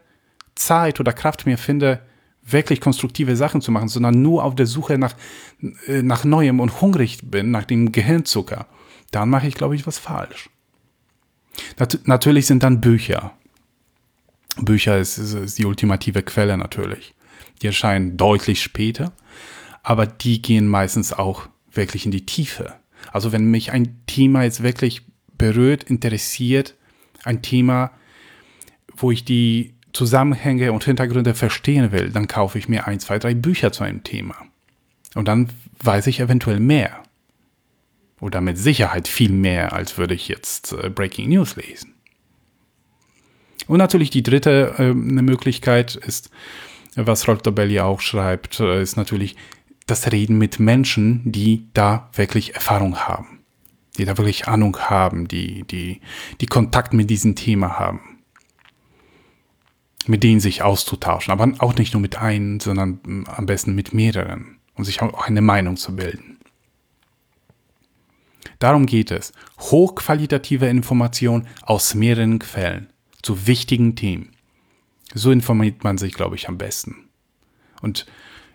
Zeit 0.56 1.00
oder 1.00 1.14
Kraft 1.14 1.46
mehr 1.46 1.58
finde, 1.58 2.02
wirklich 2.44 2.80
konstruktive 2.80 3.36
Sachen 3.36 3.62
zu 3.62 3.72
machen, 3.72 3.90
sondern 3.90 4.22
nur 4.22 4.44
auf 4.44 4.56
der 4.56 4.66
Suche 4.66 4.98
nach, 4.98 5.16
äh, 5.88 6.02
nach 6.02 6.24
Neuem 6.24 6.60
und 6.60 6.82
hungrig 6.82 7.20
bin, 7.24 7.52
nach 7.52 7.66
dem 7.66 7.92
Gehirnzucker, 7.92 8.68
dann 9.12 9.30
mache 9.30 9.48
ich, 9.48 9.56
glaube 9.56 9.76
ich, 9.76 9.88
was 9.88 9.98
falsch. 9.98 10.50
Nat 11.78 12.00
natürlich 12.06 12.46
sind 12.46 12.64
dann 12.64 12.82
Bücher. 12.82 13.34
Bücher 14.58 14.98
ist, 14.98 15.18
ist, 15.18 15.34
ist 15.34 15.58
die 15.58 15.66
ultimative 15.66 16.24
Quelle 16.24 16.58
natürlich. 16.58 17.14
Die 17.62 17.68
erscheinen 17.68 18.18
deutlich 18.18 18.62
später, 18.62 19.12
aber 19.88 20.06
die 20.06 20.42
gehen 20.42 20.68
meistens 20.68 21.14
auch 21.14 21.48
wirklich 21.72 22.04
in 22.04 22.12
die 22.12 22.26
Tiefe. 22.26 22.74
Also 23.14 23.32
wenn 23.32 23.46
mich 23.46 23.72
ein 23.72 24.02
Thema 24.06 24.44
jetzt 24.44 24.62
wirklich 24.62 25.04
berührt, 25.38 25.86
interessiert, 25.86 26.76
ein 27.24 27.42
Thema, 27.42 27.92
wo 28.98 29.12
ich 29.12 29.24
die 29.24 29.76
Zusammenhänge 29.94 30.74
und 30.74 30.84
Hintergründe 30.84 31.34
verstehen 31.34 31.94
will, 31.94 32.10
dann 32.10 32.28
kaufe 32.28 32.60
ich 32.60 32.68
mir 32.68 32.86
ein, 32.86 33.00
zwei, 33.00 33.18
drei 33.18 33.34
Bücher 33.34 33.72
zu 33.72 33.86
einem 33.86 34.04
Thema. 34.04 34.36
Und 35.16 35.30
dann 35.30 35.48
weiß 35.82 36.08
ich 36.08 36.20
eventuell 36.20 36.60
mehr. 36.60 37.02
Oder 38.20 38.42
mit 38.42 38.58
Sicherheit 38.58 39.08
viel 39.08 39.32
mehr, 39.32 39.72
als 39.72 39.98
würde 39.98 40.16
ich 40.16 40.28
jetzt 40.28 40.74
äh, 40.74 40.90
Breaking 40.90 41.30
News 41.30 41.56
lesen. 41.56 41.94
Und 43.68 43.78
natürlich 43.78 44.10
die 44.10 44.24
dritte 44.24 44.76
äh, 44.80 44.94
Möglichkeit 44.94 45.96
ist, 45.96 46.30
was 46.96 47.26
Rolf 47.26 47.42
Dobelli 47.42 47.80
auch 47.80 48.02
schreibt, 48.02 48.60
äh, 48.60 48.82
ist 48.82 48.98
natürlich 48.98 49.38
das 49.88 50.12
Reden 50.12 50.38
mit 50.38 50.60
Menschen, 50.60 51.32
die 51.32 51.68
da 51.74 52.10
wirklich 52.14 52.54
Erfahrung 52.54 52.98
haben, 52.98 53.40
die 53.98 54.06
da 54.06 54.18
wirklich 54.18 54.48
Ahnung 54.48 54.78
haben, 54.78 55.28
die, 55.28 55.64
die, 55.64 56.02
die 56.40 56.46
Kontakt 56.46 56.94
mit 56.94 57.10
diesem 57.10 57.36
Thema 57.36 57.80
haben. 57.80 58.02
Mit 60.06 60.24
denen 60.24 60.40
sich 60.40 60.62
auszutauschen, 60.62 61.32
aber 61.32 61.52
auch 61.60 61.76
nicht 61.76 61.94
nur 61.94 62.02
mit 62.02 62.18
einem, 62.18 62.60
sondern 62.60 63.26
am 63.28 63.46
besten 63.46 63.76
mit 63.76 63.94
mehreren, 63.94 64.58
um 64.76 64.86
sich 64.86 65.02
auch 65.02 65.26
eine 65.26 65.42
Meinung 65.42 65.76
zu 65.76 65.96
bilden. 65.96 66.38
Darum 68.60 68.86
geht 68.86 69.12
es. 69.12 69.34
Hochqualitative 69.60 70.68
Information 70.68 71.48
aus 71.62 71.94
mehreren 71.94 72.40
Quellen 72.40 72.88
zu 73.22 73.48
wichtigen 73.48 73.96
Themen. 73.96 74.32
So 75.14 75.32
informiert 75.32 75.84
man 75.84 75.98
sich, 75.98 76.14
glaube 76.14 76.36
ich, 76.36 76.48
am 76.48 76.58
besten. 76.58 77.10
Und 77.82 78.06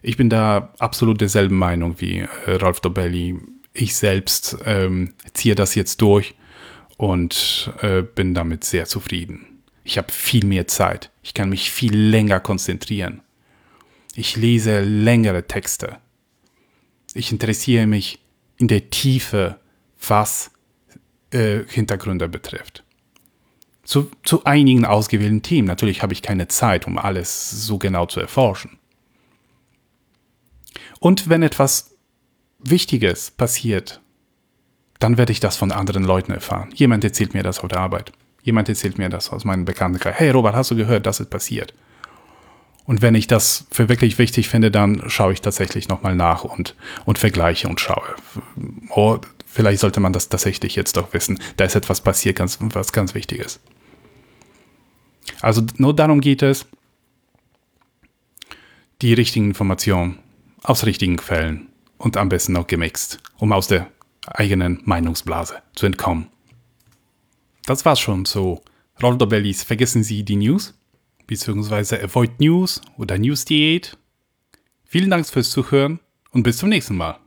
ich 0.02 0.16
bin 0.16 0.28
da 0.28 0.74
absolut 0.78 1.20
derselben 1.20 1.56
Meinung 1.56 2.00
wie 2.00 2.26
äh, 2.46 2.52
Rolf 2.60 2.80
Dobelli. 2.80 3.38
Ich 3.72 3.94
selbst 3.94 4.58
ähm, 4.66 5.14
ziehe 5.32 5.54
das 5.54 5.74
jetzt 5.74 6.02
durch 6.02 6.34
und 6.96 7.72
äh, 7.80 8.02
bin 8.02 8.34
damit 8.34 8.64
sehr 8.64 8.86
zufrieden. 8.86 9.62
Ich 9.84 9.98
habe 9.98 10.12
viel 10.12 10.44
mehr 10.44 10.66
Zeit. 10.66 11.10
Ich 11.22 11.34
kann 11.34 11.48
mich 11.48 11.70
viel 11.70 11.96
länger 11.96 12.40
konzentrieren. 12.40 13.22
Ich 14.14 14.36
lese 14.36 14.80
längere 14.80 15.46
Texte. 15.46 15.98
Ich 17.14 17.32
interessiere 17.32 17.86
mich 17.86 18.18
in 18.58 18.68
der 18.68 18.90
Tiefe, 18.90 19.58
was 20.06 20.50
äh, 21.30 21.60
Hintergründe 21.66 22.28
betrifft. 22.28 22.84
Zu, 23.84 24.10
zu 24.22 24.44
einigen 24.44 24.84
ausgewählten 24.84 25.42
Themen. 25.42 25.66
Natürlich 25.66 26.02
habe 26.02 26.12
ich 26.12 26.22
keine 26.22 26.48
Zeit, 26.48 26.86
um 26.86 26.98
alles 26.98 27.50
so 27.50 27.78
genau 27.78 28.06
zu 28.06 28.20
erforschen. 28.20 28.78
Und 31.02 31.28
wenn 31.28 31.42
etwas 31.42 31.96
Wichtiges 32.60 33.32
passiert, 33.32 34.00
dann 35.00 35.18
werde 35.18 35.32
ich 35.32 35.40
das 35.40 35.56
von 35.56 35.72
anderen 35.72 36.04
Leuten 36.04 36.30
erfahren. 36.30 36.70
Jemand 36.76 37.02
erzählt 37.02 37.34
mir 37.34 37.42
das 37.42 37.58
auf 37.58 37.66
der 37.66 37.80
Arbeit. 37.80 38.12
Jemand 38.44 38.68
erzählt 38.68 38.98
mir 38.98 39.08
das 39.08 39.30
aus 39.30 39.44
meinem 39.44 39.64
Bekanntenkreis. 39.64 40.14
Hey 40.16 40.30
Robert, 40.30 40.54
hast 40.54 40.70
du 40.70 40.76
gehört, 40.76 41.06
das 41.06 41.18
ist 41.18 41.28
passiert? 41.28 41.74
Und 42.84 43.02
wenn 43.02 43.16
ich 43.16 43.26
das 43.26 43.66
für 43.72 43.88
wirklich 43.88 44.18
wichtig 44.18 44.48
finde, 44.48 44.70
dann 44.70 45.02
schaue 45.10 45.32
ich 45.32 45.40
tatsächlich 45.40 45.88
nochmal 45.88 46.14
nach 46.14 46.44
und, 46.44 46.76
und 47.04 47.18
vergleiche 47.18 47.66
und 47.66 47.80
schaue. 47.80 48.14
Oh, 48.90 49.18
vielleicht 49.44 49.80
sollte 49.80 49.98
man 49.98 50.12
das 50.12 50.28
tatsächlich 50.28 50.76
jetzt 50.76 50.96
doch 50.96 51.12
wissen. 51.12 51.40
Da 51.56 51.64
ist 51.64 51.74
etwas 51.74 52.00
passiert, 52.00 52.36
ganz, 52.36 52.58
was 52.60 52.92
ganz 52.92 53.16
Wichtiges. 53.16 53.58
Also 55.40 55.62
nur 55.78 55.96
darum 55.96 56.20
geht 56.20 56.42
es, 56.42 56.64
Die 59.00 59.14
richtigen 59.14 59.46
Informationen 59.46 60.21
aus 60.62 60.86
richtigen 60.86 61.16
Quellen 61.16 61.68
und 61.98 62.16
am 62.16 62.28
besten 62.28 62.52
noch 62.52 62.66
gemixt, 62.66 63.18
um 63.38 63.52
aus 63.52 63.68
der 63.68 63.90
eigenen 64.26 64.80
Meinungsblase 64.84 65.62
zu 65.74 65.86
entkommen. 65.86 66.28
Das 67.66 67.84
war's 67.84 68.00
schon 68.00 68.24
so. 68.24 68.62
Rolldorbellies, 69.02 69.62
vergessen 69.62 70.04
Sie 70.04 70.22
die 70.22 70.36
News, 70.36 70.74
beziehungsweise 71.26 72.02
Avoid 72.02 72.40
News 72.40 72.80
oder 72.98 73.18
News 73.18 73.44
Diät. 73.44 73.96
Vielen 74.84 75.10
Dank 75.10 75.26
fürs 75.26 75.50
Zuhören 75.50 75.98
und 76.30 76.42
bis 76.42 76.58
zum 76.58 76.68
nächsten 76.68 76.96
Mal. 76.96 77.18